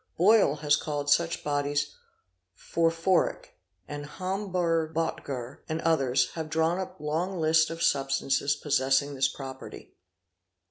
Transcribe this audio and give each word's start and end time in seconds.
Boyle 0.17 0.57
(1860) 0.57 0.65
has 0.65 0.83
called 0.83 1.09
such 1.11 1.43
bodies" 1.43 1.95
Phorphoric" 2.71 3.53
and 3.87 4.07
Homburg, 4.07 4.95
Béttger 4.95 5.57
"© 5.57 5.57
and 5.69 5.79
others 5.81 6.31
have 6.31 6.49
drawn 6.49 6.79
up 6.79 6.99
long 6.99 7.39
lists 7.39 7.69
of 7.69 7.83
substances 7.83 8.55
possessing 8.55 9.13
this 9.13 9.27
property. 9.27 9.93